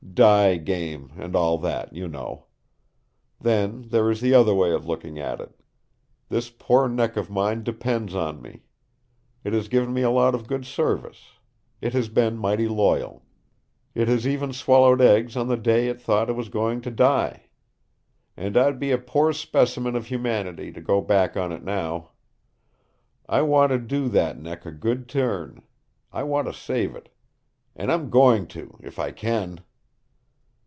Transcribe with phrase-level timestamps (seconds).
[0.13, 2.45] Die game, and all that, you know.
[3.39, 5.57] Then there is the other way of looking at it.
[6.27, 8.63] This poor neck of mine depends on me.
[9.45, 11.37] It has given me a lot of good service.
[11.79, 13.23] It has been mighty loyal.
[13.95, 17.43] It has even swallowed eggs on the day it thought it was going to die.
[18.35, 22.11] And I'd be a poor specimen of humanity to go back on it now.
[23.29, 25.61] I want to do that neck a good turn.
[26.11, 27.07] I want to save it.
[27.77, 29.61] And I'm going to if I can!"